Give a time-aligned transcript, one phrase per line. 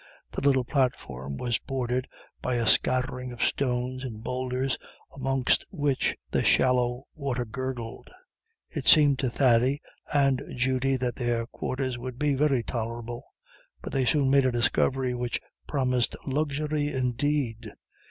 [0.31, 2.07] The little platform was bordered
[2.41, 4.75] by a scattering of stones and boulders,
[5.15, 8.09] amongst which the shallow water gurgled.
[8.71, 9.79] It seemed to Thady
[10.11, 13.23] and Judy that their quarters would be very tolerable;
[13.83, 17.71] but they soon made a discovery which promised luxury indeed.